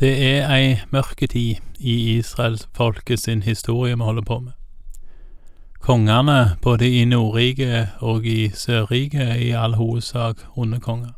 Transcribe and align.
Det 0.00 0.36
er 0.36 0.50
ei 0.52 0.76
mørketid 0.92 1.56
i 1.78 2.16
israelsfolket 2.18 3.18
sin 3.20 3.42
historie 3.42 3.96
vi 3.96 4.02
holder 4.02 4.22
på 4.22 4.38
med. 4.38 4.52
Kongene 5.80 6.56
både 6.62 6.90
i 7.00 7.04
Nordriket 7.04 7.88
og 7.98 8.26
i 8.26 8.50
Sørriket 8.54 9.20
er 9.20 9.34
i 9.34 9.50
all 9.50 9.74
hovedsak 9.74 10.36
onde 10.56 10.80
konger. 10.80 11.12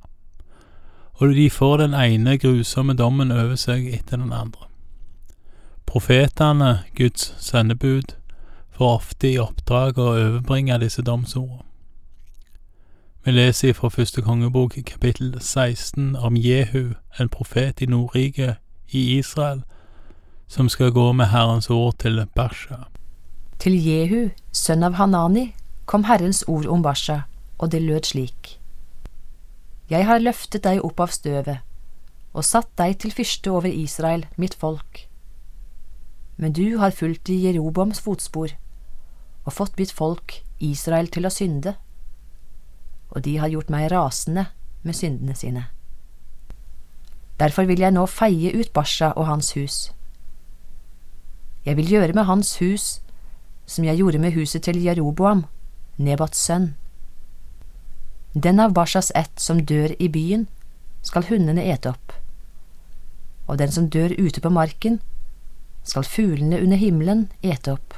Og 1.12 1.29
de 1.29 1.51
får 1.51 1.77
den 1.77 1.95
ene 1.95 2.38
grusomme 2.38 2.95
dommen 2.95 3.33
over 3.33 3.56
seg 3.56 3.87
etter 3.95 4.17
den 4.17 4.33
andre. 4.33 4.69
Profetene, 5.87 6.79
Guds 6.97 7.35
sendebud, 7.39 8.15
får 8.71 8.95
ofte 8.95 9.33
i 9.33 9.39
oppdrag 9.39 9.99
å 9.99 10.13
overbringe 10.13 10.79
disse 10.79 11.03
domsordene. 11.03 11.67
Vi 13.25 13.35
leser 13.35 13.73
fra 13.73 13.89
første 13.89 14.23
kongebok 14.23 14.79
kapittel 14.87 15.35
16 15.41 16.17
om 16.17 16.37
Jehu, 16.37 16.95
en 17.21 17.29
profet 17.29 17.83
i 17.83 17.87
Nordriket 17.87 18.57
i 18.91 19.18
Israel, 19.18 19.62
som 20.49 20.68
skal 20.68 20.93
gå 20.93 21.13
med 21.13 21.29
Herrens 21.32 21.71
ord 21.71 21.99
til 21.99 22.22
Basha. 22.35 22.86
Til 23.58 23.75
Jehu, 23.75 24.30
sønn 24.53 24.86
av 24.86 24.96
Hanani, 24.96 25.53
kom 25.86 26.04
Herrens 26.04 26.44
ord 26.49 26.67
om 26.67 26.82
Basha, 26.82 27.22
og 27.58 27.72
det 27.72 27.82
lød 27.82 28.13
slik. 28.13 28.58
Jeg 29.90 30.07
har 30.07 30.21
løftet 30.21 30.64
deg 30.64 30.85
opp 30.85 31.00
av 31.00 31.13
støvet 31.13 31.64
og 32.36 32.44
satt 32.44 32.69
deg 32.78 32.98
til 33.00 33.11
fyrste 33.11 33.50
over 33.50 33.72
Israel, 33.72 34.27
mitt 34.36 34.55
folk. 34.55 35.06
Men 36.36 36.52
du 36.52 36.78
har 36.78 36.94
fulgt 36.94 37.33
i 37.33 37.39
Jeroboams 37.47 38.00
fotspor 38.05 38.52
og 39.44 39.55
fått 39.56 39.78
mitt 39.80 39.92
folk 39.92 40.36
Israel 40.62 41.08
til 41.11 41.27
å 41.27 41.33
synde, 41.33 41.75
og 43.11 43.25
de 43.25 43.39
har 43.41 43.50
gjort 43.50 43.72
meg 43.72 43.89
rasende 43.91 44.44
med 44.84 44.94
syndene 44.94 45.34
sine. 45.34 45.64
Derfor 47.39 47.69
vil 47.69 47.81
jeg 47.81 47.95
nå 47.95 48.06
feie 48.11 48.51
ut 48.55 48.73
Basha 48.75 49.12
og 49.15 49.27
hans 49.27 49.53
hus. 49.55 49.92
Jeg 51.64 51.77
vil 51.77 51.91
gjøre 51.91 52.12
med 52.17 52.25
hans 52.25 52.56
hus 52.58 53.00
som 53.69 53.84
jeg 53.84 54.00
gjorde 54.00 54.19
med 54.19 54.33
huset 54.33 54.62
til 54.64 54.80
Jeroboam, 54.83 55.45
Nebats 55.98 56.41
sønn. 56.41 56.72
Den 58.34 58.61
av 58.61 58.72
Bashas 58.72 59.12
ett 59.14 59.41
som 59.41 59.61
dør 59.67 59.92
i 59.98 60.08
byen, 60.08 60.47
skal 61.03 61.27
hundene 61.28 61.64
ete 61.64 61.92
opp, 61.92 62.12
og 63.47 63.58
den 63.58 63.73
som 63.73 63.89
dør 63.89 64.14
ute 64.19 64.41
på 64.41 64.50
marken, 64.52 65.00
skal 65.84 66.05
fuglene 66.05 66.61
under 66.61 66.77
himmelen 66.77 67.28
ete 67.42 67.77
opp. 67.77 67.95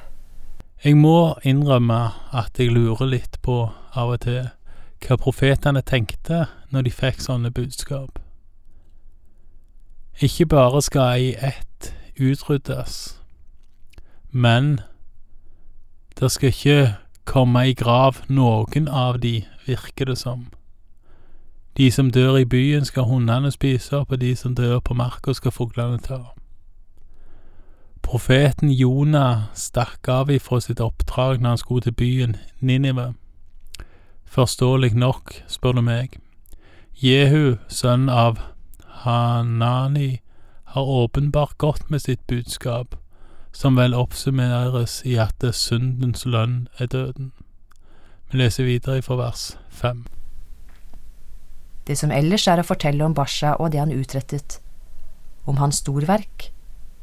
Jeg 0.85 0.97
må 0.97 1.35
innrømme 1.45 2.01
at 2.33 2.59
jeg 2.59 2.73
lurer 2.73 3.11
litt 3.11 3.41
på 3.43 3.63
av 3.71 4.15
og 4.15 4.23
til 4.25 4.49
hva 5.05 5.17
profetene 5.21 5.83
tenkte 5.83 6.47
når 6.71 6.87
de 6.87 6.95
fikk 6.95 7.23
sånne 7.25 7.51
budskap. 7.53 8.20
Ikke 10.19 10.47
bare 10.47 10.83
skal 10.83 11.21
ei 11.21 11.35
ett 11.35 11.95
utryddes, 12.21 13.21
men 14.31 14.81
det 16.21 16.31
skal 16.31 16.49
ikke 16.49 16.95
komme 17.25 17.69
i 17.71 17.75
grav 17.75 18.25
noen 18.29 18.89
av 18.89 19.21
de, 19.21 19.45
virker 19.67 20.05
det 20.05 20.19
som. 20.19 20.49
De 21.77 21.91
som 21.91 22.11
dør 22.11 22.37
i 22.37 22.45
byen 22.45 22.85
skal 22.85 23.07
hundene 23.09 23.51
spise 23.51 23.97
opp, 23.97 24.13
og 24.13 24.21
de 24.21 24.35
som 24.37 24.55
dør 24.55 24.81
på 24.81 24.95
marka 24.95 25.33
skal 25.33 25.55
fuglene 25.55 25.99
ta. 25.99 26.21
Profeten 28.03 28.71
Jonah 28.71 29.47
stakk 29.55 30.09
av 30.09 30.31
ifra 30.35 30.59
sitt 30.61 30.81
oppdrag 30.81 31.41
når 31.41 31.49
han 31.49 31.59
skulle 31.59 31.87
til 31.87 31.93
byen 31.93 32.37
Ninive. 32.61 33.13
Forståelig 34.25 34.95
nok, 34.95 35.33
spør 35.47 35.79
du 35.79 35.83
meg. 35.87 36.19
Jehu, 37.03 37.57
sønn 37.69 38.09
av 38.09 38.43
Hanani, 39.05 40.21
har 40.71 40.83
åpenbart 40.83 41.59
gått 41.59 41.91
med 41.91 42.03
sitt 42.03 42.27
budskap, 42.27 42.95
som 43.53 43.77
vel 43.77 43.95
oppsummeres 43.95 45.01
i 45.09 45.17
at 45.19 45.43
syndens 45.57 46.27
lønn 46.27 46.69
er 46.79 46.87
døden. 46.93 47.33
Vi 48.31 48.39
leser 48.39 48.69
videre 48.69 49.03
fra 49.03 49.17
vers 49.19 49.45
fem. 49.69 50.05
Det 51.89 51.97
som 51.99 52.13
ellers 52.15 52.47
er 52.47 52.61
å 52.63 52.67
fortelle 52.67 53.03
om 53.03 53.17
Basha 53.17 53.57
og 53.57 53.73
det 53.73 53.81
han 53.83 53.95
utrettet, 53.95 54.61
om 55.49 55.59
hans 55.59 55.81
storverk, 55.83 56.51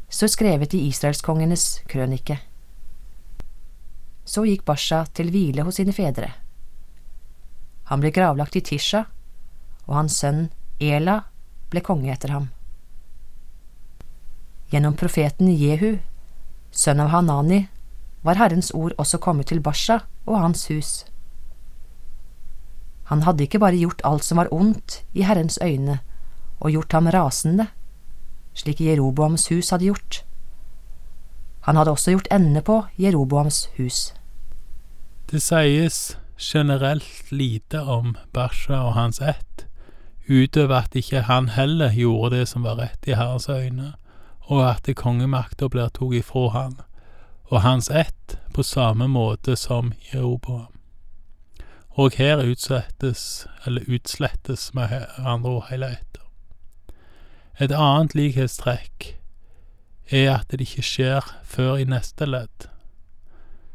står 0.07 0.31
skrevet 0.31 0.75
i 0.77 0.85
israelskongenes 0.87 1.65
krønike. 1.91 2.37
Så 4.23 4.45
gikk 4.47 4.63
Basha 4.69 5.01
til 5.17 5.33
hvile 5.33 5.65
hos 5.67 5.81
sine 5.81 5.95
fedre. 5.97 6.29
Han 7.91 7.99
ble 8.03 8.13
gravlagt 8.15 8.55
i 8.55 8.63
Tisha, 8.63 9.03
og 9.87 9.97
hans 9.97 10.21
sønn 10.21 10.47
Ela 10.79 11.23
ble 11.71 11.81
konge 11.81 12.11
etter 12.13 12.33
ham. 12.33 12.49
Gjennom 14.71 14.97
profeten 14.99 15.49
Jehu, 15.53 15.97
sønn 16.71 16.99
av 16.99 17.13
Hanani, 17.13 17.67
var 18.23 18.39
Herrens 18.39 18.73
ord 18.75 18.95
også 18.99 19.19
kommet 19.23 19.47
til 19.51 19.61
Basha 19.63 20.01
og 20.25 20.41
hans 20.41 20.67
hus. 20.67 21.05
Han 23.07 23.23
hadde 23.23 23.45
ikke 23.45 23.61
bare 23.63 23.79
gjort 23.79 24.03
alt 24.03 24.25
som 24.27 24.41
var 24.41 24.51
ondt 24.51 25.01
i 25.15 25.23
Herrens 25.23 25.59
øyne, 25.63 26.01
og 26.59 26.73
gjort 26.73 26.91
ham 26.91 27.07
rasende, 27.13 27.69
slik 28.57 28.81
Jeroboams 28.81 29.47
hus 29.47 29.69
hadde 29.71 29.87
gjort. 29.87 30.23
Han 31.67 31.75
hadde 31.79 31.91
også 31.91 32.11
gjort 32.11 32.27
ende 32.31 32.61
på 32.61 32.81
Jeroboams 32.99 33.69
hus. 33.77 34.13
Det 35.31 35.41
sies 35.43 36.17
generelt 36.39 37.31
lite 37.31 37.81
om 37.81 38.15
Basha 38.33 38.81
og 38.83 38.93
hans 38.93 39.21
ett, 39.21 39.46
utover 40.29 40.75
at 40.75 40.95
ikke 40.95 41.21
han 41.21 41.49
heller 41.49 41.93
gjorde 41.93 42.35
det 42.35 42.47
som 42.47 42.63
var 42.63 42.77
rett 42.79 43.07
i 43.07 43.15
Herrens 43.15 43.49
øyne, 43.49 43.93
og 44.47 44.63
at 44.69 44.89
kongemakta 44.95 45.67
blir 45.67 45.89
tatt 45.89 46.15
ifra 46.15 46.49
han, 46.55 46.79
og 47.51 47.61
hans 47.61 47.89
ett 47.89 48.37
på 48.53 48.63
samme 48.63 49.07
måte 49.07 49.55
som 49.55 49.93
Jeroboam. 50.13 50.73
Og 51.89 52.11
her 52.17 52.43
utsettes, 52.45 53.47
eller 53.65 53.81
utslettes 53.87 54.73
med 54.73 55.05
andre 55.17 55.49
ord 55.49 55.65
hele 55.69 55.91
etter. 55.91 56.23
Et 57.59 57.71
annet 57.71 58.13
likhetstrekk 58.15 59.17
er 60.11 60.35
at 60.35 60.51
det 60.51 60.61
ikke 60.61 60.85
skjer 60.85 61.31
før 61.43 61.75
i 61.81 61.87
neste 61.89 62.25
ledd. 62.25 62.69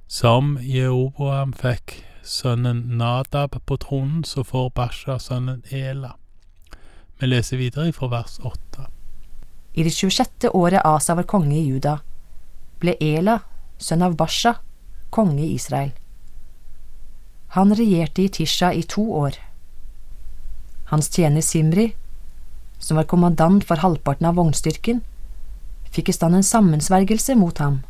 Som 0.07 0.59
Jeroboam 0.63 1.53
fikk 1.53 2.05
sønnen 2.23 2.85
Nadab 2.99 3.59
på 3.67 3.77
tronen, 3.77 4.25
så 4.25 4.43
får 4.43 4.71
Basha 4.77 5.19
sønnen 5.19 5.65
Ela. 5.71 6.15
Vi 7.23 7.29
leser 7.29 7.57
videre 7.57 7.93
fra 7.95 8.09
vers 8.11 8.41
8. 8.43 8.87
I 9.79 9.83
det 9.87 9.91
26. 9.95 10.49
året 10.51 10.83
Asa 10.85 11.15
var 11.15 11.23
konge 11.31 11.55
i 11.55 11.69
Juda, 11.69 12.01
ble 12.83 12.97
Ela, 12.99 13.37
sønn 13.79 14.03
av 14.03 14.17
Basha, 14.19 14.57
konge 15.15 15.45
i 15.45 15.53
Israel. 15.55 15.93
Han 17.55 17.77
regjerte 17.79 18.25
i 18.25 18.33
Tisha 18.41 18.73
i 18.75 18.83
to 18.83 19.07
år. 19.21 19.39
Hans 20.91 21.13
tjener 21.15 21.47
Simri, 21.47 21.93
som 22.83 22.99
var 22.99 23.07
kommandant 23.07 23.69
for 23.71 23.79
halvparten 23.79 24.27
av 24.27 24.43
vognstyrken, 24.43 25.05
fikk 25.95 26.11
i 26.11 26.19
stand 26.19 26.41
en 26.41 26.51
sammensvergelse 26.51 27.39
mot 27.39 27.63
ham. 27.63 27.85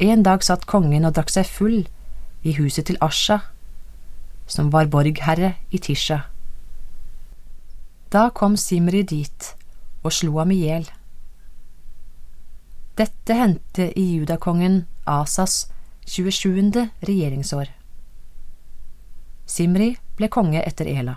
En 0.00 0.24
dag 0.24 0.40
satt 0.40 0.64
kongen 0.64 1.04
og 1.04 1.12
drakk 1.20 1.36
seg 1.36 1.44
full 1.60 1.82
i 2.40 2.56
huset 2.56 2.88
til 2.88 3.02
Asha, 3.04 3.42
som 4.48 4.72
var 4.72 4.88
borgherre 4.88 5.58
i 5.68 5.76
Tisha. 5.76 6.22
Da 8.12 8.28
kom 8.30 8.56
Simri 8.60 9.02
dit 9.08 9.46
og 10.02 10.12
slo 10.12 10.36
ham 10.38 10.52
i 10.52 10.58
hjel. 10.62 10.88
Dette 12.98 13.36
hendte 13.38 13.88
i 13.98 14.04
judakongen 14.18 14.82
Asas 15.08 15.68
27. 16.06 16.90
regjeringsår. 17.08 17.70
Simri 19.48 19.94
ble 20.18 20.28
konge 20.28 20.60
etter 20.60 20.90
Ela. 20.92 21.16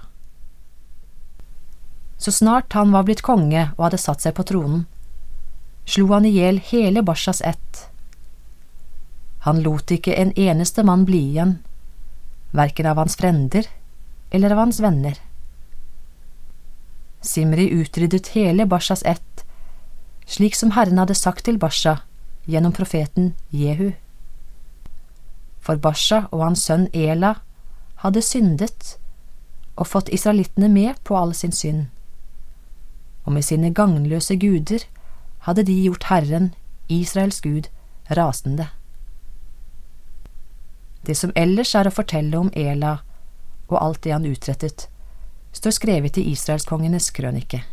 Så 2.17 2.31
snart 2.31 2.73
han 2.79 2.95
var 2.95 3.03
blitt 3.07 3.25
konge 3.25 3.67
og 3.75 3.89
hadde 3.89 3.99
satt 3.99 4.23
seg 4.23 4.37
på 4.37 4.47
tronen, 4.47 4.85
slo 5.85 6.07
han 6.13 6.25
i 6.25 6.31
hjel 6.37 6.61
hele 6.71 7.03
Bashas 7.05 7.43
ett 7.43 7.89
han 9.45 9.59
lot 9.61 9.91
ikke 9.93 10.15
en 10.17 10.31
eneste 10.41 10.81
mann 10.81 11.03
bli 11.05 11.19
igjen, 11.29 11.59
verken 12.57 12.87
av 12.89 12.97
hans 12.97 13.13
frender 13.19 13.67
eller 14.33 14.55
av 14.55 14.63
hans 14.63 14.79
venner. 14.81 15.19
Simri 17.25 17.69
utryddet 17.73 18.27
hele 18.35 18.65
Bashas 18.65 19.03
ett, 19.05 19.45
slik 20.25 20.55
som 20.55 20.71
Herren 20.71 21.01
hadde 21.01 21.15
sagt 21.17 21.45
til 21.45 21.57
Basha 21.57 21.97
gjennom 22.45 22.73
profeten 22.73 23.33
Jehu. 23.49 23.91
For 25.59 25.81
Basha 25.81 26.25
og 26.31 26.43
hans 26.45 26.65
sønn 26.67 26.87
Ela 26.93 27.35
hadde 28.03 28.21
syndet 28.21 28.95
og 29.75 29.89
fått 29.89 30.11
israelittene 30.13 30.69
med 30.69 31.01
på 31.03 31.17
all 31.17 31.33
sin 31.33 31.51
synd, 31.51 31.87
og 33.25 33.33
med 33.33 33.43
sine 33.43 33.73
gagnløse 33.73 34.37
guder 34.39 34.85
hadde 35.47 35.65
de 35.65 35.75
gjort 35.81 36.09
Herren, 36.09 36.53
Israels 36.89 37.41
Gud, 37.41 37.69
rasende. 38.09 38.69
Det 41.05 41.17
som 41.17 41.33
ellers 41.35 41.73
er 41.75 41.89
å 41.89 41.93
fortelle 41.93 42.37
om 42.37 42.51
Ela 42.53 42.99
og 43.67 43.77
alt 43.81 44.03
det 44.05 44.13
han 44.13 44.25
utrettet, 44.25 44.87
står 45.65 45.73
skrevet 45.73 46.17
i 46.21 46.27
israelskongenes 46.29 47.09
krønike. 47.09 47.63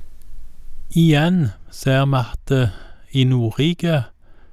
Igjen 0.96 1.50
ser 1.68 2.06
vi 2.08 2.20
at 2.22 2.52
eh, 2.56 2.70
i 3.12 3.24
Nordriket 3.28 4.08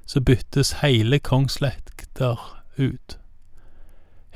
så 0.05 0.19
byttes 0.19 0.73
hele 0.81 1.21
kongsslekter 1.23 2.35
ut. 2.75 3.15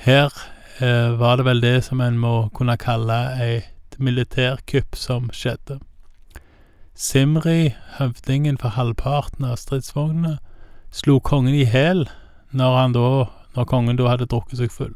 Her 0.05 0.31
eh, 0.79 1.19
var 1.19 1.35
det 1.35 1.45
vel 1.49 1.59
det 1.59 1.83
som 1.89 1.99
en 1.99 2.15
må 2.15 2.47
kunne 2.55 2.77
kalle 2.79 3.19
et 3.43 3.99
militærkupp 3.99 4.95
som 4.95 5.27
skjedde. 5.35 5.81
Simri, 6.95 7.75
høvdingen 7.99 8.55
for 8.61 8.71
halvparten 8.71 9.43
av 9.43 9.59
stridsvognene, 9.59 10.37
slo 10.95 11.19
kongen 11.19 11.59
i 11.59 11.67
hæl 11.67 12.05
når, 12.55 12.95
når 13.51 13.67
kongen 13.67 13.99
da 13.99 14.13
hadde 14.13 14.31
drukket 14.31 14.63
seg 14.63 14.71
full. 14.71 14.95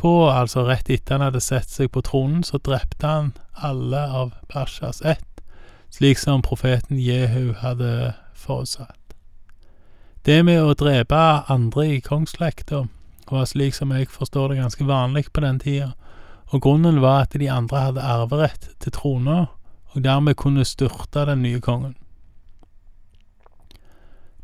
Etterpå, 0.00 0.30
altså 0.32 0.62
rett 0.64 0.88
etter 0.88 1.18
han 1.18 1.26
hadde 1.26 1.42
sett 1.44 1.68
seg 1.68 1.90
på 1.92 2.00
tronen, 2.00 2.40
så 2.40 2.56
drepte 2.56 3.04
han 3.04 3.26
alle 3.52 4.00
av 4.00 4.30
Bashas 4.48 5.02
ett, 5.04 5.42
slik 5.92 6.16
som 6.16 6.40
profeten 6.40 6.96
Jehu 6.96 7.52
hadde 7.60 8.14
forutsatt. 8.32 8.96
Det 10.24 10.40
med 10.42 10.62
å 10.62 10.72
drepe 10.72 11.44
andre 11.52 11.84
i 11.98 12.00
kongsslekta 12.00 12.86
var 13.28 13.44
slik 13.44 13.76
som 13.76 13.92
jeg 13.92 14.08
forstår 14.08 14.48
det 14.48 14.62
ganske 14.62 14.88
vanlig 14.88 15.26
på 15.34 15.44
den 15.44 15.60
tida, 15.60 15.92
og 16.48 16.64
grunnen 16.64 17.02
var 17.04 17.26
at 17.26 17.36
de 17.36 17.52
andre 17.52 17.84
hadde 17.90 18.00
arverett 18.00 18.70
til 18.80 18.96
trona, 18.96 19.50
og 19.92 20.00
dermed 20.00 20.40
kunne 20.40 20.64
styrte 20.64 21.28
den 21.28 21.44
nye 21.44 21.60
kongen. 21.60 21.92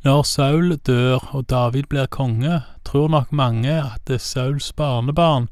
Når 0.04 0.22
Saul 0.28 0.76
dør 0.76 1.30
og 1.32 1.48
David 1.48 1.88
blir 1.88 2.12
konge, 2.12 2.60
tror 2.96 3.08
nok 3.08 3.32
mange 3.32 3.72
at 3.82 4.20
Sauls 4.20 4.72
barnebarn, 4.72 5.50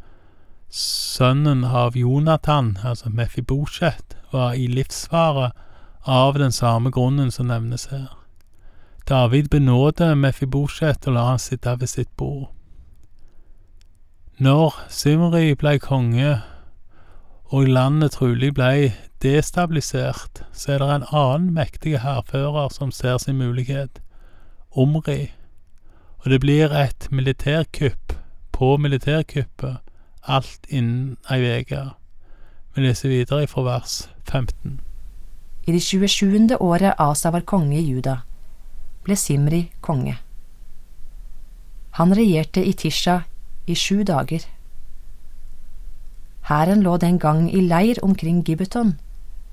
sønnen 0.70 1.64
av 1.64 1.96
Jonathan, 1.96 2.78
altså 2.84 3.10
Mefibosjet, 3.12 4.16
var 4.32 4.54
i 4.56 4.64
livsfare 4.66 5.50
av 6.08 6.38
den 6.40 6.52
samme 6.52 6.90
grunnen 6.90 7.28
som 7.30 7.50
nevnes 7.52 7.90
her. 7.92 8.16
David 9.08 9.50
benådet 9.52 10.16
Mefibosjet 10.16 11.04
og 11.04 11.18
la 11.18 11.26
han 11.28 11.42
sitte 11.42 11.76
ved 11.80 11.92
sitt 11.92 12.16
bord. 12.16 12.48
Når 14.40 14.80
Simri 14.88 15.52
ble 15.52 15.76
konge 15.84 16.40
og 17.52 17.68
landet 17.68 18.16
trolig 18.16 18.54
ble 18.56 18.94
destabilisert, 19.20 20.46
så 20.52 20.78
er 20.78 20.80
det 20.80 20.92
en 20.96 21.08
annen 21.12 21.52
mektig 21.60 21.98
hærfører 22.00 22.72
som 22.72 22.88
ser 22.90 23.20
sin 23.20 23.36
mulighet, 23.36 24.00
Omri, 24.72 25.34
og 26.24 26.30
det 26.30 26.40
blir 26.40 26.72
et 26.72 27.08
militærkupp 27.12 28.14
på 28.52 28.76
militærkuppet, 28.80 29.76
alt 30.24 30.66
innen 30.68 31.16
ei 31.30 31.60
uke. 31.60 31.80
Vi 32.74 32.82
leser 32.82 33.08
videre 33.12 33.46
fra 33.46 33.62
vers 33.62 34.08
15. 34.24 34.80
I 35.66 35.72
det 35.72 35.82
27. 35.82 36.56
året 36.60 36.94
Asa 36.98 37.30
var 37.30 37.44
konge 37.44 37.76
i 37.76 37.84
Juda, 37.84 38.16
ble 39.04 39.16
Simri 39.16 39.68
konge. 39.80 40.16
Han 42.00 42.16
regjerte 42.16 42.64
i 42.64 42.72
Tisha 42.72 43.20
i 43.66 43.74
sju 43.74 44.02
dager. 44.02 44.46
Hæren 46.48 46.82
lå 46.82 46.96
den 46.96 47.18
gang 47.18 47.54
i 47.54 47.60
leir 47.60 48.00
omkring 48.02 48.44
Gibbeton, 48.44 48.98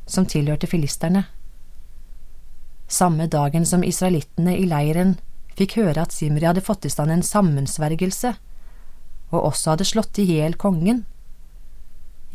som 0.08 0.26
tilhørte 0.26 0.68
filisterne. 0.68 1.26
Samme 2.88 3.28
dagen 3.28 3.66
som 3.66 3.84
israelittene 3.84 4.58
i 4.58 4.66
leiren 4.66 5.20
fikk 5.62 5.78
høre 5.82 6.02
at 6.04 6.16
Simri 6.16 6.48
hadde 6.48 6.66
fått 6.66 6.88
i 6.88 6.92
stand 6.92 7.14
en 7.14 7.26
sammensvergelse, 7.26 8.34
og 9.32 9.48
også 9.52 9.76
hadde 9.76 9.88
slått 9.88 10.20
i 10.20 10.28
hjel 10.34 10.58
kongen, 10.60 11.06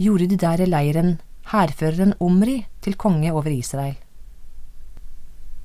gjorde 0.00 0.28
de 0.31 0.38
der 0.40 0.62
i 0.62 0.69
leiren 0.69 1.17
hærføreren 1.50 2.14
Omri 2.23 2.61
til 2.84 2.96
konge 3.00 3.32
over 3.32 3.50
Israel. 3.52 3.96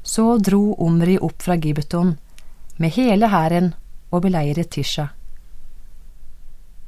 Så 0.04 0.38
dro 0.42 0.74
Omri 0.82 1.18
opp 1.22 1.42
fra 1.46 1.58
Gibbeton 1.62 2.16
med 2.82 2.96
hele 2.98 3.30
hæren 3.30 3.74
og 4.12 4.24
beleiret 4.26 4.72
Tisha. 4.74 5.12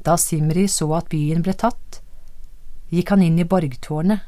Da 0.03 0.17
Simri 0.17 0.67
så 0.67 0.89
at 0.97 1.09
byen 1.11 1.43
ble 1.45 1.53
tatt, 1.55 2.01
gikk 2.91 3.13
han 3.13 3.23
inn 3.23 3.39
i 3.39 3.47
borgtårnet. 3.47 4.25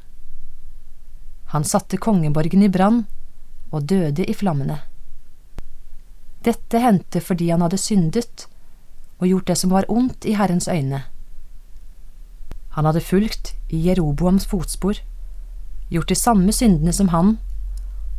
Han 1.53 1.65
satte 1.67 1.99
kongeborgen 2.01 2.63
i 2.65 2.71
brann 2.71 3.03
og 3.71 3.89
døde 3.89 4.25
i 4.25 4.33
flammene. 4.33 4.79
Dette 6.45 6.79
hendte 6.79 7.21
fordi 7.21 7.49
han 7.49 7.63
hadde 7.65 7.81
syndet 7.81 8.45
og 9.17 9.27
gjort 9.29 9.47
det 9.49 9.57
som 9.57 9.71
var 9.73 9.87
ondt 9.89 10.25
i 10.29 10.35
Herrens 10.37 10.67
øyne. 10.67 11.03
Han 12.75 12.85
hadde 12.85 13.01
fulgt 13.01 13.55
i 13.69 13.79
Jeroboams 13.87 14.45
fotspor, 14.45 14.99
gjort 15.89 16.09
de 16.09 16.15
samme 16.15 16.51
syndene 16.51 16.93
som 16.93 17.09
han, 17.13 17.37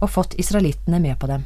og 0.01 0.11
fått 0.11 0.35
israelittene 0.41 1.01
med 1.01 1.19
på 1.21 1.29
dem. 1.31 1.45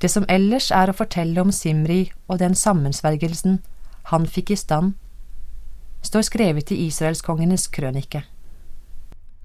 Det 0.00 0.10
som 0.10 0.26
ellers 0.28 0.70
er 0.70 0.90
å 0.90 0.96
fortelle 0.96 1.42
om 1.42 1.52
Simri 1.52 2.12
og 2.28 2.38
den 2.38 2.54
sammensvergelsen 2.54 3.58
han 4.12 4.26
fikk 4.26 4.54
i 4.54 4.58
stand, 4.58 4.94
står 6.02 6.26
skrevet 6.28 6.70
i 6.72 6.86
israelskongenes 6.86 7.66
krønike. 7.74 8.22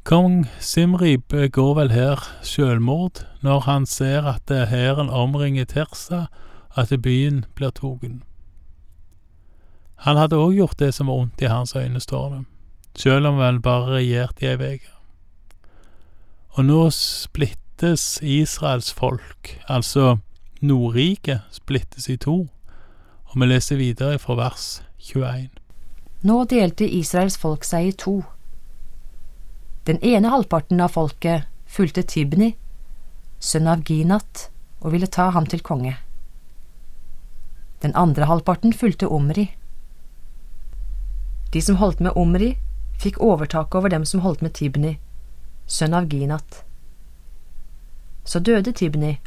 Kong 0.03 0.49
Simrib 0.59 1.21
begår 1.29 1.73
vel 1.77 1.91
her 1.95 2.19
selvmord 2.43 3.21
når 3.41 3.59
han 3.59 3.85
ser 3.85 4.25
at 4.27 4.51
hæren 4.69 5.09
omringer 5.09 5.63
Tirsa, 5.63 6.25
at 6.75 6.91
byen 7.01 7.45
blir 7.55 7.71
tatt. 7.71 8.19
Han 10.03 10.19
hadde 10.19 10.35
òg 10.35 10.57
gjort 10.57 10.79
det 10.79 10.91
som 10.93 11.07
var 11.07 11.21
ondt 11.23 11.41
i 11.41 11.47
hans 11.47 11.75
øyne, 11.75 12.01
står 12.03 12.29
det, 12.33 12.41
sjøl 12.99 13.25
om 13.25 13.39
han 13.39 13.61
bare 13.61 13.95
regjerte 13.95 14.43
i 14.43 14.49
ei 14.51 14.75
uke. 14.75 14.91
Og 16.59 16.65
nå 16.65 16.89
splittes 16.91 18.19
Israels 18.21 18.91
folk, 18.93 19.55
altså 19.69 20.17
Nordriket, 20.61 21.47
splittes 21.51 22.09
i 22.09 22.17
to, 22.17 22.49
og 23.31 23.39
vi 23.39 23.47
leser 23.47 23.79
videre 23.79 24.19
fra 24.19 24.35
vers 24.35 24.83
21. 24.99 25.47
Nå 26.27 26.43
delte 26.43 26.87
Israels 26.87 27.37
folk 27.39 27.63
seg 27.63 27.87
i 27.87 27.95
to. 27.95 28.19
Den 29.85 29.99
ene 29.99 30.29
halvparten 30.31 30.79
av 30.79 30.93
folket 30.95 31.43
fulgte 31.67 32.03
Tibni, 32.07 32.53
sønn 33.39 33.67
av 33.67 33.83
Ginat, 33.83 34.47
og 34.79 34.93
ville 34.95 35.07
ta 35.07 35.29
ham 35.35 35.45
til 35.45 35.59
konge. 35.59 35.97
Den 37.83 37.95
andre 37.99 38.29
halvparten 38.29 38.71
fulgte 38.73 39.09
Omri. 39.11 39.49
De 41.51 41.61
som 41.61 41.75
holdt 41.75 41.99
med 41.99 42.15
Omri, 42.15 42.53
fikk 42.99 43.19
overtaket 43.19 43.75
over 43.75 43.91
dem 43.91 44.05
som 44.05 44.23
holdt 44.23 44.41
med 44.41 44.55
Tibni, 44.55 44.95
sønn 45.67 45.93
av 45.93 46.07
Ginat. 46.07 46.63
Så 48.23 48.39
døde 48.39 48.71
Tibni, 48.71 49.17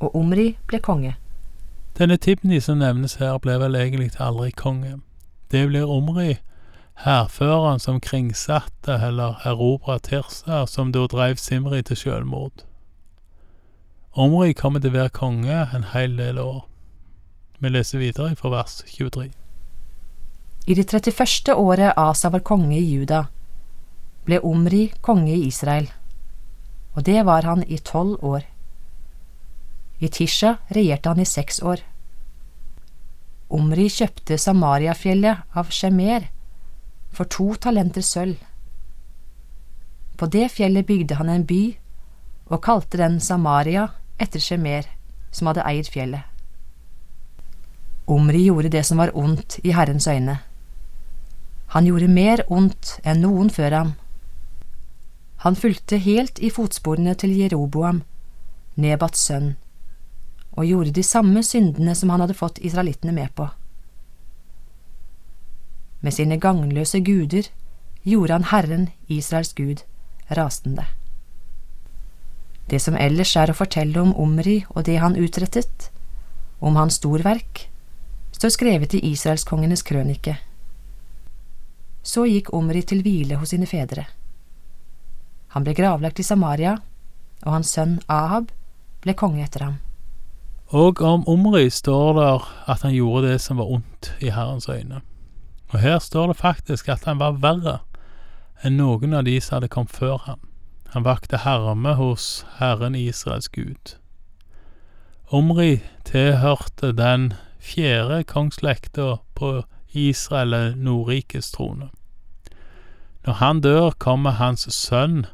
og 0.00 0.16
Omri 0.16 0.56
ble 0.66 0.82
konge. 0.82 1.14
Denne 1.98 2.16
Tibni 2.18 2.58
som 2.60 2.82
nevnes 2.82 3.20
her, 3.22 3.38
ble 3.38 3.60
vel 3.62 3.78
egentlig 3.78 4.10
aldri 4.18 4.50
konge. 4.50 4.98
Det 5.54 5.68
blir 5.70 5.86
Omri, 5.86 6.40
hærføreren 7.04 7.80
som 7.80 8.00
kringsatte 8.00 8.92
eller 8.92 9.40
erobra 9.48 9.98
Tirsa, 9.98 10.66
som 10.66 10.92
da 10.92 11.06
dreiv 11.08 11.40
Simri 11.40 11.82
til 11.82 11.96
sjølmord. 11.96 12.64
Omri 14.12 14.52
kommer 14.52 14.82
til 14.82 14.92
å 14.92 14.98
være 14.98 15.14
konge 15.16 15.60
en 15.74 15.86
hel 15.94 16.16
del 16.18 16.40
år. 16.42 16.64
Vi 17.60 17.70
leser 17.70 18.02
videre 18.02 18.34
fra 18.36 18.50
vers 18.52 18.80
23. 18.90 19.30
I 20.66 20.76
det 20.76 20.86
31. 20.90 21.54
året 21.56 21.96
Asa 21.96 22.28
var 22.30 22.44
konge 22.44 22.76
i 22.76 22.84
Juda, 22.84 23.24
ble 24.26 24.40
Omri 24.44 24.90
konge 25.00 25.32
i 25.32 25.46
Israel, 25.48 25.88
og 26.94 27.06
det 27.06 27.22
var 27.24 27.48
han 27.48 27.64
i 27.64 27.78
tolv 27.78 28.20
år. 28.24 28.44
I 30.00 30.08
Tisha 30.08 30.58
regjerte 30.74 31.12
han 31.12 31.20
i 31.20 31.28
seks 31.28 31.62
år. 31.62 31.80
Omri 33.50 33.88
kjøpte 33.90 34.38
Samariafjellet 34.38 35.56
av 35.56 35.72
Shemer 35.74 36.28
for 37.12 37.24
to 37.24 37.54
talenter 37.54 38.02
sølv. 38.02 38.36
På 40.16 40.26
det 40.26 40.50
fjellet 40.52 40.86
bygde 40.86 41.16
han 41.16 41.28
en 41.28 41.46
by 41.46 41.62
og 42.50 42.62
kalte 42.62 42.98
den 43.00 43.20
Samaria 43.20 43.86
etter 44.20 44.42
Shemer, 44.42 44.84
som 45.32 45.48
hadde 45.48 45.64
eid 45.64 45.88
fjellet. 45.88 46.26
Omri 48.10 48.42
gjorde 48.44 48.72
det 48.74 48.82
som 48.86 48.98
var 48.98 49.14
ondt 49.14 49.60
i 49.62 49.72
Herrens 49.72 50.08
øyne. 50.10 50.40
Han 51.70 51.86
gjorde 51.86 52.08
mer 52.10 52.42
ondt 52.50 52.96
enn 53.06 53.22
noen 53.22 53.50
før 53.54 53.76
ham. 53.76 53.92
Han 55.46 55.56
fulgte 55.56 56.00
helt 56.02 56.38
i 56.42 56.50
fotsporene 56.50 57.14
til 57.14 57.36
Jeroboam, 57.38 58.02
Nebats 58.76 59.22
sønn, 59.30 59.54
og 60.52 60.66
gjorde 60.66 60.92
de 60.96 61.04
samme 61.06 61.42
syndene 61.46 61.94
som 61.94 62.10
han 62.10 62.24
hadde 62.24 62.36
fått 62.36 62.58
israelittene 62.58 63.14
med 63.14 63.30
på. 63.38 63.46
Med 66.00 66.14
sine 66.16 66.38
gagnløse 66.40 67.00
guder 67.04 67.50
gjorde 68.04 68.32
han 68.32 68.48
Herren, 68.50 68.88
Israels 69.08 69.52
Gud, 69.54 69.84
rasende. 70.36 70.86
Det 72.70 72.78
som 72.80 72.96
ellers 72.96 73.34
er 73.36 73.50
å 73.50 73.56
fortelle 73.56 73.98
om 74.00 74.14
Omri 74.16 74.60
og 74.70 74.84
det 74.86 75.00
han 75.02 75.18
utrettet, 75.18 75.90
om 76.60 76.76
hans 76.78 77.00
storverk, 77.00 77.66
står 78.36 78.54
skrevet 78.54 78.94
i 78.94 79.02
Israelskongenes 79.10 79.82
krønike. 79.82 80.36
Så 82.02 82.24
gikk 82.30 82.52
Omri 82.56 82.82
til 82.86 83.02
hvile 83.04 83.40
hos 83.40 83.52
sine 83.52 83.66
fedre. 83.68 84.06
Han 85.52 85.66
ble 85.66 85.74
gravlagt 85.74 86.22
i 86.22 86.24
Samaria, 86.24 86.78
og 87.44 87.52
hans 87.58 87.74
sønn 87.74 87.98
Ahab 88.08 88.52
ble 89.02 89.16
konge 89.18 89.42
etter 89.44 89.66
ham. 89.66 89.78
Og 90.70 91.02
om 91.02 91.26
Omri 91.28 91.66
står 91.74 92.12
der 92.20 92.48
at 92.70 92.84
han 92.86 92.94
gjorde 92.94 93.32
det 93.32 93.40
som 93.42 93.58
var 93.58 93.72
ondt 93.74 94.12
i 94.22 94.30
Herrens 94.30 94.68
øyne. 94.70 95.02
Og 95.70 95.78
her 95.80 95.98
står 95.98 96.26
det 96.26 96.36
faktisk 96.36 96.88
at 96.88 97.04
han 97.06 97.20
var 97.20 97.38
verre 97.42 97.78
enn 98.64 98.76
noen 98.76 99.14
av 99.16 99.24
de 99.24 99.36
som 99.40 99.58
hadde 99.58 99.70
kommet 99.72 99.94
før 99.94 100.18
ham. 100.26 100.40
Han 100.92 101.06
vakte 101.06 101.44
herme 101.44 101.94
hos 101.94 102.44
Herren 102.58 102.96
Israels 102.98 103.48
Gud. 103.48 103.94
Omri 105.30 105.78
tilhørte 106.04 106.90
den 106.92 107.32
fjerde 107.62 108.24
kongslekta 108.24 109.20
på 109.38 109.62
Israel 109.94 110.74
Nordrikes 110.76 111.52
trone. 111.54 111.90
Når 113.26 113.32
han 113.32 113.60
dør, 113.60 113.90
kommer 113.90 114.30
hans 114.30 114.66
sønn 114.74 115.26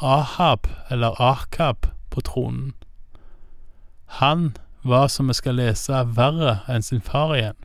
Ahab, 0.00 0.66
eller 0.90 1.20
Akab, 1.20 1.86
på 2.10 2.20
tronen. 2.20 2.74
Han 4.06 4.56
var, 4.82 5.08
som 5.08 5.28
vi 5.28 5.34
skal 5.34 5.58
lese, 5.58 6.02
verre 6.16 6.60
enn 6.68 6.82
sin 6.82 7.02
far 7.02 7.34
igjen. 7.36 7.58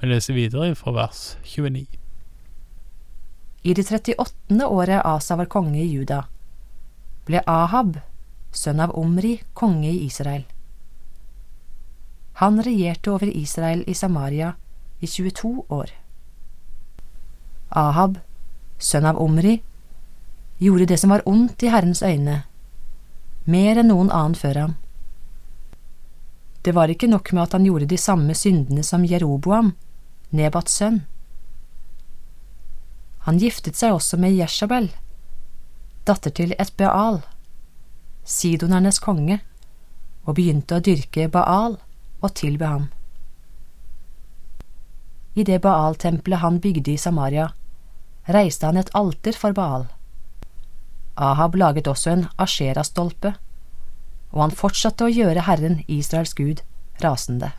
Vi 0.00 0.08
leser 0.10 0.34
videre 0.34 0.74
fra 0.74 0.92
vers 0.92 1.36
29. 1.42 1.86
I 3.62 3.74
det 3.74 3.86
38. 3.90 4.66
året 4.66 5.00
Asa 5.04 5.36
var 5.36 5.48
konge 5.48 5.80
i 5.80 5.88
Juda, 5.88 6.24
ble 7.24 7.40
Ahab, 7.46 7.96
sønn 8.52 8.80
av 8.80 8.92
Omri, 8.98 9.38
konge 9.54 9.88
i 9.88 10.04
Israel. 10.04 10.44
Han 12.42 12.60
regjerte 12.62 13.14
over 13.14 13.30
Israel 13.30 13.84
i 13.86 13.94
Samaria 13.94 14.52
i 15.00 15.06
22 15.06 15.64
år. 15.68 15.90
Ahab, 17.70 18.18
sønn 18.78 19.06
av 19.06 19.16
Omri, 19.22 19.62
gjorde 20.58 20.90
det 20.90 20.98
som 21.00 21.14
var 21.14 21.24
ondt 21.24 21.62
i 21.62 21.70
Herrens 21.72 22.02
øyne, 22.02 22.42
mer 23.44 23.80
enn 23.80 23.88
noen 23.88 24.10
annen 24.10 24.36
før 24.38 24.60
ham. 24.60 24.74
Det 26.64 26.72
var 26.72 26.88
ikke 26.88 27.10
nok 27.12 27.32
med 27.32 27.42
at 27.42 27.52
han 27.58 27.66
gjorde 27.68 27.90
de 27.90 27.98
samme 28.00 28.34
syndene 28.34 28.82
som 28.82 29.04
Jeroboam, 29.04 29.74
Nebats 30.32 30.78
sønn. 30.80 31.02
Han 33.28 33.40
giftet 33.40 33.76
seg 33.76 33.92
også 33.92 34.16
med 34.20 34.32
Jeshabel, 34.36 34.88
datter 36.08 36.32
til 36.32 36.54
et 36.58 36.72
Baal, 36.80 37.20
sidonernes 38.24 39.00
konge, 39.04 39.38
og 40.24 40.36
begynte 40.38 40.78
å 40.78 40.84
dyrke 40.84 41.28
Baal 41.28 41.76
og 42.24 42.34
tilbe 42.40 42.68
ham. 42.68 42.88
I 45.36 45.44
det 45.44 45.60
Baal-tempelet 45.64 46.40
han 46.40 46.60
bygde 46.64 46.94
i 46.94 47.00
Samaria, 47.00 47.50
reiste 48.24 48.68
han 48.68 48.80
et 48.80 48.92
alter 48.96 49.36
for 49.36 49.52
Baal. 49.56 49.88
Ahab 51.16 51.56
laget 51.60 51.88
også 51.90 52.12
en 52.12 52.28
Ashera-stolpe, 52.40 53.34
og 54.34 54.40
han 54.42 54.54
fortsatte 54.54 55.06
å 55.06 55.12
gjøre 55.12 55.46
Herren 55.46 55.82
Israels 55.86 56.34
Gud 56.34 56.64
rasende. 57.02 57.52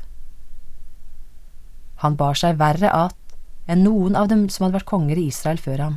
Han 2.03 2.17
bar 2.19 2.35
seg 2.35 2.59
verre 2.59 2.91
at 2.91 3.37
enn 3.71 3.85
noen 3.87 4.17
av 4.19 4.27
dem 4.29 4.49
som 4.51 4.65
hadde 4.65 4.77
vært 4.79 4.91
konger 4.91 5.17
i 5.17 5.29
Israel 5.31 5.57
før 5.57 5.83
ham. 5.85 5.95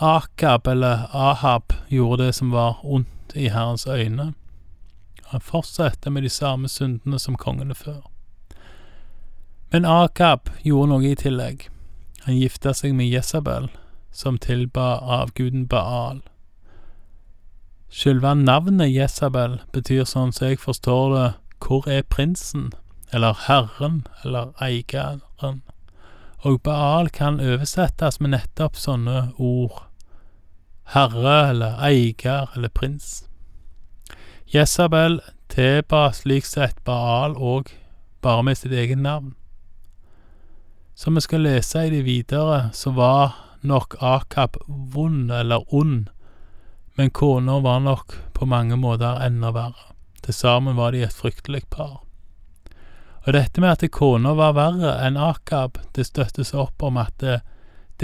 Akab, 0.00 0.68
eller 0.70 1.10
Ahab, 1.12 1.74
gjorde 1.88 2.24
det 2.24 2.36
som 2.38 2.54
var 2.54 2.78
ondt 2.82 3.34
i 3.34 3.50
Herrens 3.52 3.84
øyne. 3.86 4.32
Han 5.34 5.44
fortsatte 5.44 6.10
med 6.10 6.22
de 6.22 6.30
samme 6.32 6.68
syndene 6.68 7.18
som 7.18 7.36
kongene 7.36 7.74
før. 7.74 8.00
Men 9.70 9.84
Akab 9.84 10.48
gjorde 10.64 10.94
noe 10.94 11.10
i 11.10 11.18
tillegg. 11.18 11.68
Han 12.24 12.38
gifta 12.38 12.72
seg 12.74 12.94
med 12.96 13.10
Jesabel, 13.10 13.68
som 14.10 14.38
tilba 14.38 14.96
avguden 15.20 15.68
Baal. 15.68 16.22
Selve 17.90 18.34
navnet 18.38 18.92
Jesabel 18.94 19.56
betyr 19.74 20.04
sånn 20.06 20.30
som 20.30 20.46
jeg 20.46 20.60
forstår 20.62 21.06
det, 21.10 21.28
hvor 21.58 21.88
er 21.90 22.04
prinsen, 22.06 22.68
eller 23.10 23.34
herren, 23.48 24.04
eller 24.22 24.52
eieren. 24.62 25.64
Og 26.46 26.60
Baal 26.62 27.10
kan 27.10 27.40
oversettes 27.42 28.20
med 28.22 28.30
nettopp 28.36 28.78
sånne 28.78 29.32
ord. 29.42 29.82
Herre 30.94 31.34
eller 31.48 31.82
eier 31.82 32.54
eller 32.54 32.70
prins. 32.70 33.24
Jesabel 34.54 35.18
tilba 35.50 36.12
slik 36.14 36.46
sett 36.46 36.78
Baal 36.86 37.34
òg, 37.34 37.74
bare 38.22 38.46
med 38.46 38.62
sitt 38.62 38.72
eget 38.72 39.02
navn. 39.02 39.34
Som 40.94 41.18
vi 41.18 41.26
skal 41.26 41.42
lese 41.42 41.88
i 41.88 41.90
det 41.90 42.06
videre, 42.06 42.70
så 42.72 42.94
var 42.94 43.34
nok 43.66 43.98
Akab 43.98 44.62
vond 44.68 45.34
eller 45.34 45.66
ond 45.74 46.06
men 47.00 47.10
kona 47.10 47.60
var 47.60 47.80
nok 47.80 48.12
på 48.32 48.46
mange 48.46 48.76
måter 48.76 49.22
enda 49.24 49.48
verre. 49.56 49.94
Til 50.20 50.34
sammen 50.36 50.76
var 50.76 50.92
de 50.92 51.00
et 51.00 51.14
fryktelig 51.16 51.62
par. 51.72 52.02
Og 53.24 53.32
dette 53.32 53.62
med 53.64 53.72
at 53.72 53.92
kona 53.96 54.34
var 54.36 54.52
verre 54.52 54.90
enn 55.06 55.16
Akab, 55.16 55.78
det 55.96 56.04
støttes 56.10 56.50
opp 56.52 56.82
om 56.84 56.98
at 57.00 57.14
det, 57.22 57.38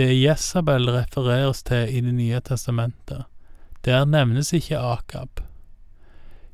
det 0.01 0.07
Jesabel 0.17 0.89
refereres 0.89 1.61
til 1.69 1.93
i 1.93 2.01
Det 2.01 2.15
nye 2.17 2.41
testamentet. 2.41 3.27
Der 3.85 4.07
nevnes 4.09 4.55
ikke 4.57 4.81
Akab. 4.81 5.43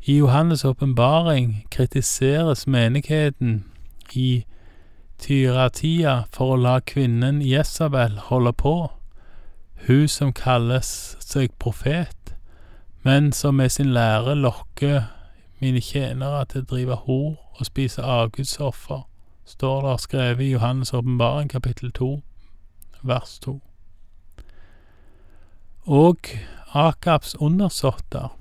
I 0.00 0.18
Johannes' 0.18 0.66
åpenbaring 0.66 1.68
kritiseres 1.70 2.66
menigheten 2.66 3.70
i 4.12 4.44
Tyratia 5.18 6.24
for 6.32 6.56
å 6.56 6.58
la 6.58 6.80
kvinnen 6.80 7.38
Jesabel 7.40 8.18
holde 8.18 8.52
på, 8.52 8.90
hun 9.86 10.08
som 10.08 10.32
kalles 10.32 11.14
seg 11.22 11.54
profet 11.58 12.21
men 13.02 13.32
som 13.32 13.54
med 13.54 13.68
sin 13.68 13.92
lære 13.92 14.34
lokker 14.34 15.02
mine 15.60 15.80
tjenere 15.80 16.44
til 16.50 16.62
å 16.62 16.70
drive 16.70 16.98
hor 17.06 17.34
og 17.58 17.66
spise 17.66 18.02
avgudsoffer, 18.02 19.02
står 19.44 19.82
det 19.86 20.00
skrevet 20.00 20.44
i 20.46 20.54
Johannes' 20.54 20.94
åpenbaring 20.94 21.50
kapittel 21.50 21.92
2, 21.92 22.22
vers 23.02 23.38
2. 23.42 23.58
Og 25.86 26.32
Akabs 26.74 27.34
undersåtter, 27.34 28.32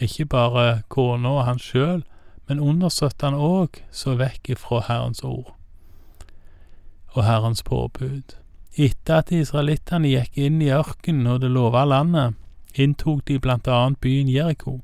ikke 0.00 0.26
bare 0.26 0.82
kona 0.88 1.38
og 1.38 1.44
han 1.46 1.58
sjøl, 1.62 2.02
men 2.48 2.60
undersåttene 2.60 3.38
òg, 3.38 3.82
så 3.90 4.16
vekk 4.18 4.56
ifra 4.56 4.82
Herrens 4.88 5.22
ord 5.24 5.54
og 7.12 7.24
Herrens 7.24 7.62
påbud. 7.62 8.36
Etter 8.80 9.20
at 9.20 9.32
israelittene 9.34 10.08
gikk 10.08 10.38
inn 10.40 10.62
i 10.64 10.70
ørkenen 10.72 11.28
og 11.34 11.42
det 11.42 11.50
lova 11.52 11.84
landet, 11.84 12.38
inntok 12.74 13.28
de 13.28 13.38
blant 13.38 13.68
annet 13.68 14.00
byen 14.00 14.28
Jeriko. 14.28 14.80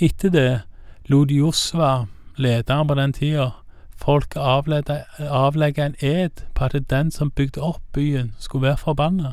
Etter 0.00 0.30
det 0.30 0.60
lot 1.06 1.30
Josva, 1.30 2.06
lederen 2.36 2.88
på 2.88 2.94
den 2.94 3.12
tida, 3.12 3.50
folk 3.96 4.36
avlegge 4.36 5.86
en 5.86 5.94
ed 6.00 6.44
på 6.54 6.64
at 6.64 6.90
den 6.90 7.10
som 7.10 7.30
bygde 7.30 7.62
opp 7.62 7.82
byen, 7.92 8.34
skulle 8.38 8.66
være 8.66 8.76
forbanna. 8.76 9.32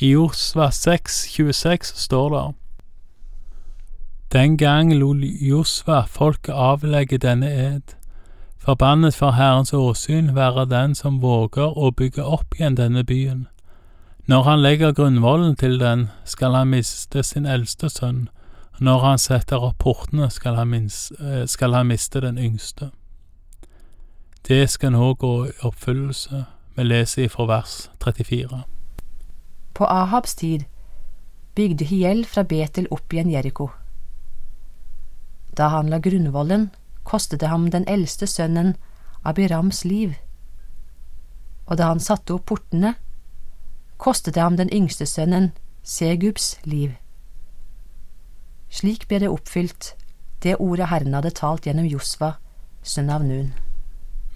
I 0.00 0.10
Josva 0.10 0.68
6,26 0.68 1.92
står 1.96 2.28
det 2.30 2.54
Den 4.32 4.56
gang 4.56 4.94
lot 4.94 5.22
Josva 5.40 6.04
folket 6.06 6.54
avlegge 6.54 7.18
denne 7.18 7.50
ed. 7.50 7.94
Forbannet 8.58 9.14
for 9.14 9.30
Herrens 9.30 9.72
åsyn 9.72 10.34
være 10.34 10.64
den 10.64 10.94
som 10.94 11.22
våger 11.22 11.78
å 11.78 11.90
bygge 11.90 12.24
opp 12.24 12.54
igjen 12.56 12.76
denne 12.76 13.04
byen. 13.04 13.46
Når 14.26 14.42
han 14.42 14.62
legger 14.62 14.92
grunnvollen 14.92 15.56
til 15.56 15.80
den, 15.80 16.08
skal 16.24 16.54
han 16.54 16.70
miste 16.72 17.22
sin 17.22 17.44
eldste 17.46 17.90
sønn, 17.92 18.28
når 18.80 19.02
han 19.02 19.18
setter 19.20 19.60
opp 19.60 19.82
portene, 19.84 20.30
skal 20.30 20.56
han, 20.56 20.70
minst, 20.72 21.12
eh, 21.20 21.44
skal 21.46 21.74
han 21.76 21.90
miste 21.90 22.22
den 22.24 22.38
yngste. 22.38 22.88
Det 24.48 24.70
skal 24.70 24.92
nå 24.92 25.12
gå 25.14 25.32
i 25.46 25.52
oppfyllelse. 25.60 26.44
Vi 26.76 26.82
leser 26.82 27.24
ifra 27.28 27.44
vers 27.46 27.90
34. 28.00 28.64
På 29.74 29.84
Ahabs 29.84 30.34
tid 30.34 30.64
bygde 31.54 31.84
Hiel 31.84 32.24
fra 32.24 32.42
Betel 32.42 32.88
opp 32.90 33.12
igjen 33.12 33.30
Jeriko. 33.30 33.70
Da 35.56 35.68
han 35.68 35.92
la 35.92 36.00
grunnvollen, 36.00 36.70
kostet 37.04 37.40
det 37.40 37.52
ham 37.52 37.70
den 37.70 37.84
eldste 37.88 38.26
sønnen 38.26 38.76
Abirams 39.24 39.84
liv. 39.84 40.14
Og 41.66 41.76
da 41.76 41.92
han 41.92 42.00
satte 42.00 42.34
opp 42.34 42.48
portene, 42.48 42.94
kostet 44.04 44.34
det 44.36 44.42
ham 44.42 44.56
den 44.56 44.68
yngste 44.72 45.06
sønnen, 45.06 45.52
Segubs, 45.82 46.58
liv. 46.64 46.92
Slik 48.68 49.08
ble 49.08 49.22
det 49.22 49.30
oppfylt, 49.32 49.94
det 50.42 50.56
ordet 50.60 50.90
Herren 50.90 51.16
hadde 51.16 51.32
talt 51.32 51.64
gjennom 51.64 51.88
Josva, 51.88 52.34
sønn 52.84 53.12
av 53.12 53.24
Nun. 53.24 53.52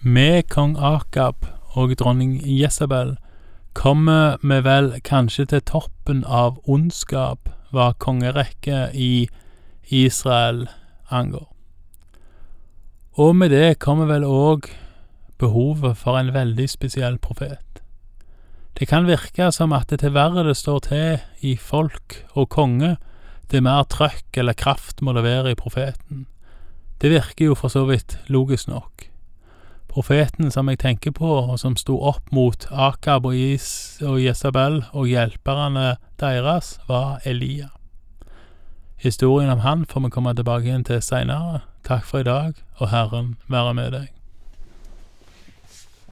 Med 0.00 0.48
kong 0.48 0.76
Akab 0.78 1.44
og 1.76 1.92
dronning 2.00 2.38
Jesabel 2.40 3.16
kommer 3.76 4.38
vi 4.42 4.60
vel 4.64 4.92
kanskje 5.04 5.44
til 5.52 5.64
toppen 5.68 6.24
av 6.24 6.56
ondskap 6.64 7.50
hva 7.74 7.92
kongerekket 8.00 8.96
i 8.96 9.28
Israel 9.92 10.64
angår. 11.10 11.48
Og 13.18 13.36
med 13.36 13.52
det 13.52 13.78
kommer 13.82 14.08
vel 14.08 14.24
òg 14.24 14.70
behovet 15.38 15.98
for 15.98 16.16
en 16.16 16.32
veldig 16.34 16.68
spesiell 16.70 17.18
profet. 17.18 17.82
Det 18.78 18.86
kan 18.86 19.08
virke 19.08 19.50
som 19.50 19.72
at 19.74 19.90
det 19.90 20.00
til 20.04 20.14
verre 20.14 20.44
det 20.46 20.54
står 20.56 20.82
til 20.86 21.22
i 21.42 21.56
folk 21.58 22.20
og 22.38 22.48
konge, 22.54 22.96
det 23.50 23.62
mer 23.64 23.82
trøkk 23.90 24.38
eller 24.38 24.54
kraft 24.54 25.02
må 25.02 25.12
det 25.16 25.24
være 25.24 25.50
i 25.50 25.58
profeten. 25.58 26.26
Det 27.02 27.10
virker 27.10 27.50
jo 27.50 27.54
for 27.58 27.72
så 27.74 27.84
vidt 27.88 28.18
logisk 28.28 28.68
nok. 28.68 29.08
Profeten 29.88 30.50
som 30.50 30.68
jeg 30.68 30.78
tenker 30.78 31.10
på, 31.10 31.26
og 31.26 31.58
som 31.58 31.74
sto 31.76 31.96
opp 32.06 32.30
mot 32.30 32.68
Akab 32.70 33.26
og, 33.26 33.34
Is 33.34 33.98
og 34.04 34.20
Jesabel 34.22 34.84
og 34.92 35.08
hjelperne 35.10 35.96
deres, 36.20 36.76
var 36.86 37.18
Elia. 37.24 37.72
Historien 38.98 39.50
om 39.50 39.64
han 39.64 39.86
får 39.86 40.06
vi 40.06 40.10
komme 40.10 40.34
tilbake 40.34 40.70
igjen 40.70 40.84
til 40.84 41.02
seinere. 41.02 41.64
Takk 41.86 42.06
for 42.06 42.22
i 42.22 42.28
dag, 42.28 42.54
og 42.78 42.90
Herren 42.90 43.36
være 43.48 43.74
med 43.74 43.92
deg. 43.94 44.17